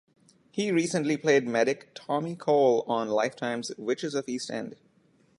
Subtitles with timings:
[0.49, 4.75] He recently played medic Tommy Cole on Lifetime's "Witches of East End".